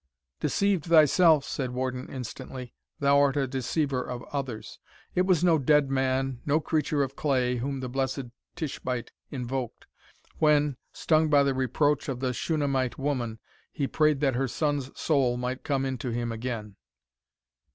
[0.39, 4.79] "Deceived thyself," said Warden, instantly, "thou art a deceiver of others.
[5.13, 9.85] It was no dead man, no creature of clay, whom the blessed Tishbite invoked,
[10.39, 13.37] when, stung by the reproach of the Shunamite woman,
[13.71, 16.77] he prayed that her son's soul might come into him again."